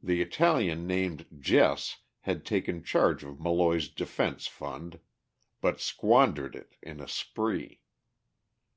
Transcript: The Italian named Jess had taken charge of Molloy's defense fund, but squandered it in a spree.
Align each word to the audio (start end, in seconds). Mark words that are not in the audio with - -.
The 0.00 0.22
Italian 0.22 0.86
named 0.86 1.26
Jess 1.40 2.02
had 2.20 2.46
taken 2.46 2.84
charge 2.84 3.24
of 3.24 3.40
Molloy's 3.40 3.88
defense 3.88 4.46
fund, 4.46 5.00
but 5.60 5.80
squandered 5.80 6.54
it 6.54 6.76
in 6.80 7.00
a 7.00 7.08
spree. 7.08 7.80